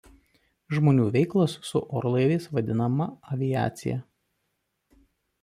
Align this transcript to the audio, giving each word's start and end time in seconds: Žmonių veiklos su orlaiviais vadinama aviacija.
Žmonių 0.77 1.03
veiklos 1.15 1.53
su 1.71 1.81
orlaiviais 1.99 2.49
vadinama 2.57 3.09
aviacija. 3.37 4.01